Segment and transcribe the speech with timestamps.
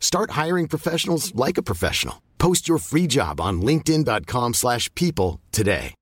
[0.00, 2.16] Start hiring professionals like a professional.
[2.38, 5.94] Post your free job on linkedin.com/people slash people today.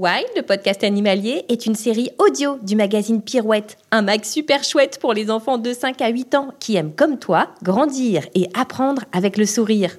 [0.00, 5.00] Wild, le podcast animalier, est une série audio du magazine Pirouette, un mag super chouette
[5.00, 9.02] pour les enfants de 5 à 8 ans qui aiment comme toi grandir et apprendre
[9.10, 9.98] avec le sourire.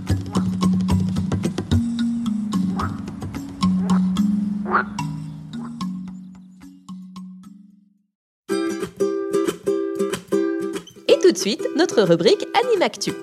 [11.41, 13.13] Suite, notre rubrique Animactu.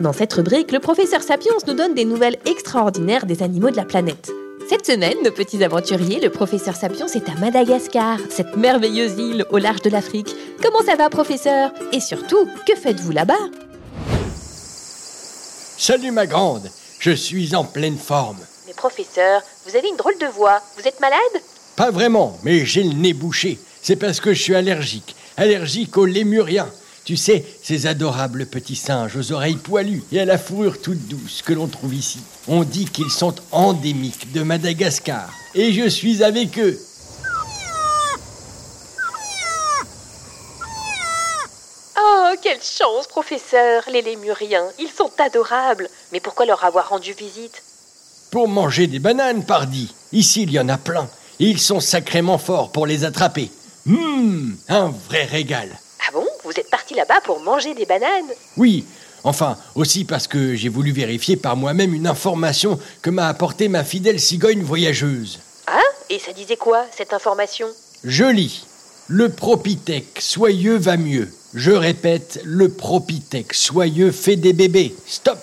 [0.00, 3.84] Dans cette rubrique, le professeur Sapiens nous donne des nouvelles extraordinaires des animaux de la
[3.84, 4.32] planète.
[4.68, 9.58] Cette semaine, nos petits aventuriers, le professeur Sapiens est à Madagascar, cette merveilleuse île au
[9.58, 10.34] large de l'Afrique.
[10.60, 11.70] Comment ça va, professeur?
[11.92, 13.34] Et surtout, que faites-vous là-bas?
[15.78, 18.38] Salut ma grande, je suis en pleine forme.
[18.66, 20.60] Mais professeur, vous avez une drôle de voix.
[20.76, 21.18] Vous êtes malade?
[21.76, 23.60] Pas vraiment, mais j'ai le nez bouché.
[23.80, 25.14] C'est parce que je suis allergique.
[25.36, 26.68] Allergique aux lémuriens.
[27.04, 31.42] Tu sais, ces adorables petits singes aux oreilles poilues et à la fourrure toute douce
[31.42, 32.20] que l'on trouve ici.
[32.48, 35.30] On dit qu'ils sont endémiques de Madagascar.
[35.54, 36.78] Et je suis avec eux.
[41.98, 45.90] Oh, quelle chance, professeur Les lémuriens, ils sont adorables.
[46.10, 47.62] Mais pourquoi leur avoir rendu visite?
[48.30, 49.94] Pour manger des bananes, pardi.
[50.12, 51.08] Ici, il y en a plein.
[51.38, 53.50] Et ils sont sacrément forts pour les attraper.
[53.86, 55.68] Hum, un vrai régal.
[56.00, 56.26] Ah bon?
[56.44, 58.84] Vous êtes parti là-bas pour manger des bananes Oui,
[59.22, 63.82] enfin, aussi parce que j'ai voulu vérifier par moi-même une information que m'a apportée ma
[63.82, 65.40] fidèle cigogne voyageuse.
[65.66, 67.66] Ah Et ça disait quoi, cette information?
[68.04, 68.66] Je lis.
[69.08, 71.32] Le propithèque soyeux va mieux.
[71.54, 74.94] Je répète, le propithèque soyeux fait des bébés.
[75.06, 75.38] Stop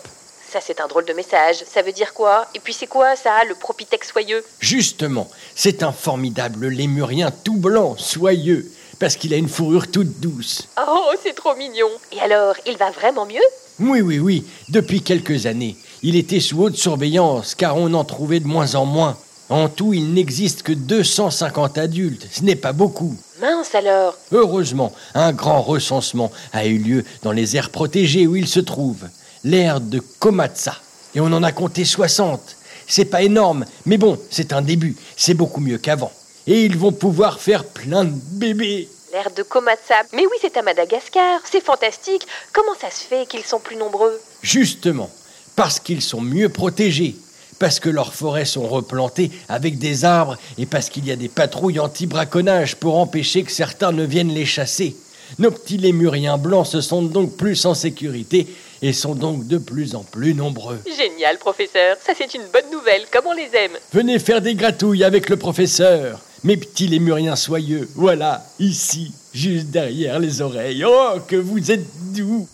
[0.52, 1.58] Ça, c'est un drôle de message.
[1.72, 2.48] Ça veut dire quoi?
[2.54, 4.44] Et puis c'est quoi, ça, le propithèque soyeux?
[4.60, 8.70] Justement, c'est un formidable lémurien tout blanc, soyeux,
[9.02, 10.68] parce qu'il a une fourrure toute douce.
[10.88, 13.42] Oh, c'est trop mignon Et alors, il va vraiment mieux?
[13.80, 15.76] Oui, oui, oui, depuis quelques années.
[16.04, 19.18] Il était sous haute surveillance, car on en trouvait de moins en moins.
[19.50, 22.28] En tout, il n'existe que 250 adultes.
[22.32, 23.18] Ce n'est pas beaucoup.
[23.42, 28.48] Mince alors Heureusement, un grand recensement a eu lieu dans les aires protégées où il
[28.48, 29.08] se trouve,
[29.44, 30.76] l'aire de Komatsa.
[31.16, 32.40] Et on en a compté 60.
[32.86, 34.96] C'est pas énorme, mais bon, c'est un début.
[35.18, 36.12] C'est beaucoup mieux qu'avant.
[36.48, 38.90] Et ils vont pouvoir faire plein de bébés.
[39.14, 39.96] L'air de Komatsa.
[40.14, 41.42] Mais oui, c'est à Madagascar.
[41.44, 42.26] C'est fantastique.
[42.54, 44.20] Comment ça se fait qu'ils sont plus nombreux?
[44.42, 45.10] Justement,
[45.56, 47.16] parce qu'ils sont mieux protégés,
[47.60, 51.28] parce que leurs forêts sont replantées avec des arbres et parce qu'il y a des
[51.28, 54.96] patrouilles anti-braconnage pour empêcher que certains ne viennent les chasser.
[55.40, 58.48] Nos petits lémuriens blancs se sentent donc plus en sécurité
[58.82, 60.80] et sont donc de plus en plus nombreux.
[60.98, 61.98] Génial, professeur.
[62.06, 63.78] Ça, c'est une bonne nouvelle, comme on les aime.
[63.94, 66.20] Venez faire des gratouilles avec le professeur.
[66.44, 70.84] Mes petits lémuriens soyeux, voilà, ici, juste derrière les oreilles.
[70.84, 71.86] Oh, que vous êtes
[72.16, 72.48] doux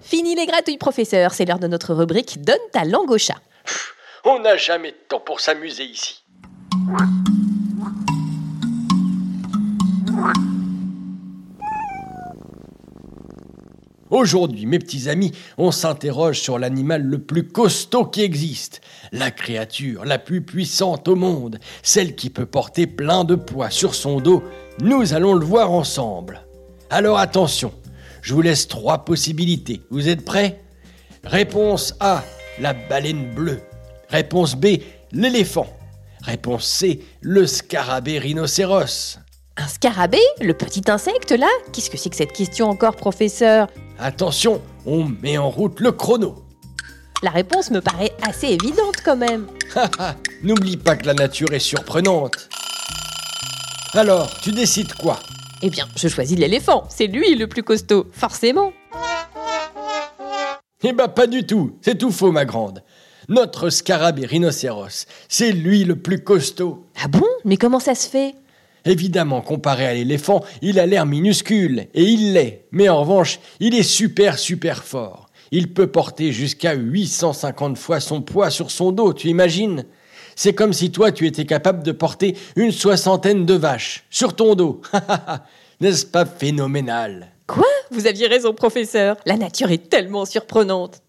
[0.00, 1.32] Fini les gratouilles, professeur.
[1.32, 3.38] C'est l'heure de notre rubrique Donne ta langue au chat.
[4.24, 6.24] On n'a jamais de temps pour s'amuser ici.
[14.12, 20.04] Aujourd'hui, mes petits amis, on s'interroge sur l'animal le plus costaud qui existe, la créature
[20.04, 24.42] la plus puissante au monde, celle qui peut porter plein de poids sur son dos.
[24.82, 26.42] Nous allons le voir ensemble.
[26.90, 27.72] Alors attention,
[28.20, 29.80] je vous laisse trois possibilités.
[29.88, 30.60] Vous êtes prêts?
[31.24, 32.22] Réponse A,
[32.60, 33.62] la baleine bleue.
[34.10, 34.66] Réponse B,
[35.12, 35.68] l'éléphant.
[36.20, 39.20] Réponse C, le scarabée rhinocéros.
[39.56, 40.18] Un scarabée?
[40.40, 41.48] Le petit insecte, là?
[41.72, 43.68] Qu'est-ce que c'est que cette question encore, professeur?
[44.04, 46.34] Attention, on met en route le chrono.
[47.22, 49.46] La réponse me paraît assez évidente quand même.
[50.42, 52.48] N'oublie pas que la nature est surprenante.
[53.94, 55.20] Alors, tu décides quoi?
[55.62, 58.72] Eh bien, je choisis l'éléphant, c'est lui le plus costaud, forcément.
[60.82, 62.82] Eh ben pas du tout, c'est tout faux ma grande.
[63.28, 66.84] Notre scarabée rhinocéros, c'est lui le plus costaud.
[67.00, 67.28] Ah bon?
[67.44, 68.34] Mais comment ça se fait?
[68.84, 72.66] Évidemment, comparé à l'éléphant, il a l'air minuscule, et il l'est.
[72.72, 75.28] Mais en revanche, il est super super fort.
[75.50, 79.84] Il peut porter jusqu'à 850 fois son poids sur son dos, tu imagines?
[80.34, 84.54] C'est comme si toi tu étais capable de porter une soixantaine de vaches sur ton
[84.54, 84.80] dos.
[85.80, 87.28] N'est-ce pas phénoménal?
[87.46, 87.66] Quoi?
[87.90, 89.16] Vous aviez raison, professeur.
[89.26, 91.02] La nature est tellement surprenante.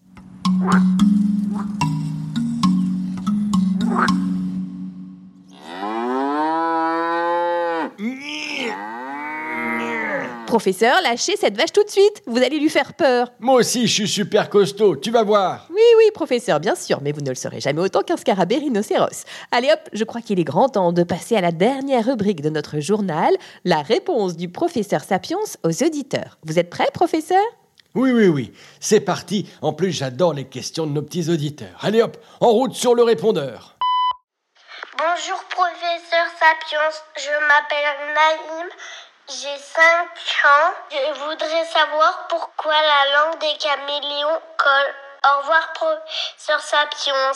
[10.54, 12.22] Professeur, lâchez cette vache tout de suite.
[12.26, 13.32] Vous allez lui faire peur.
[13.40, 15.66] Moi aussi, je suis super costaud, tu vas voir.
[15.68, 19.24] Oui, oui, professeur, bien sûr, mais vous ne le serez jamais autant qu'un scarabée rhinocéros.
[19.50, 22.50] Allez hop, je crois qu'il est grand temps de passer à la dernière rubrique de
[22.50, 23.34] notre journal,
[23.64, 26.38] la réponse du professeur Sapiens aux auditeurs.
[26.44, 27.42] Vous êtes prêt, professeur?
[27.96, 29.48] Oui, oui, oui, c'est parti.
[29.60, 31.80] En plus, j'adore les questions de nos petits auditeurs.
[31.80, 33.74] Allez hop, en route sur le répondeur.
[34.96, 36.78] Bonjour professeur Sapiens,
[37.16, 38.68] je m'appelle Naïm,
[39.28, 39.82] j'ai 5
[40.44, 40.74] ans.
[40.90, 44.94] Je voudrais savoir pourquoi la langue des caméléons colle.
[45.24, 47.32] Au revoir professeur Sapiens.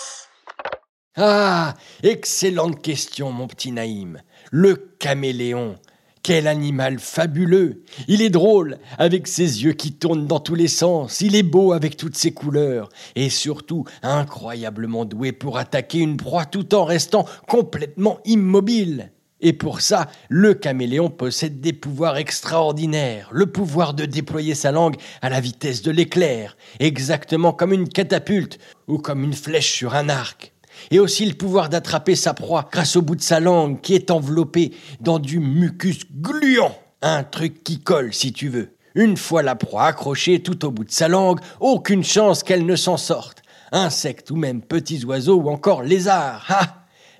[1.16, 4.20] Ah, excellente question, mon petit Naïm.
[4.50, 5.76] Le caméléon.
[6.22, 11.22] Quel animal fabuleux Il est drôle, avec ses yeux qui tournent dans tous les sens,
[11.22, 16.44] il est beau avec toutes ses couleurs, et surtout incroyablement doué pour attaquer une proie
[16.44, 19.12] tout en restant complètement immobile.
[19.40, 24.96] Et pour ça, le caméléon possède des pouvoirs extraordinaires, le pouvoir de déployer sa langue
[25.22, 28.58] à la vitesse de l'éclair, exactement comme une catapulte
[28.88, 30.52] ou comme une flèche sur un arc
[30.90, 34.10] et aussi le pouvoir d'attraper sa proie grâce au bout de sa langue qui est
[34.10, 36.76] enveloppé dans du mucus gluant.
[37.02, 38.74] Un truc qui colle si tu veux.
[38.94, 42.76] Une fois la proie accrochée tout au bout de sa langue, aucune chance qu'elle ne
[42.76, 43.42] s'en sorte.
[43.70, 46.46] Insectes ou même petits oiseaux ou encore lézards.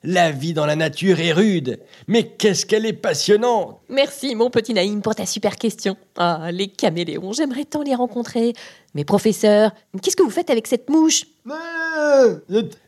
[0.03, 4.75] La vie dans la nature est rude, mais qu'est-ce qu'elle est passionnante Merci, mon petit
[4.75, 5.97] Naïm, pour ta super question.
[6.17, 8.53] Ah, les caméléons, j'aimerais tant les rencontrer.
[8.95, 9.73] Mais professeur,
[10.03, 11.25] qu'est-ce que vous faites avec cette mouche?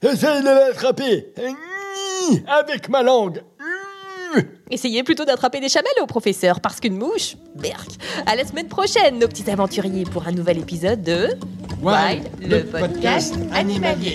[0.02, 1.32] Essaye de l'attraper
[2.46, 3.42] avec ma langue.
[4.70, 7.90] Essayez plutôt d'attraper des chamallows, professeur, parce qu'une mouche, berk.
[8.26, 11.28] À la semaine prochaine, nos petits aventuriers, pour un nouvel épisode de
[11.82, 14.14] Wild, le podcast animalier.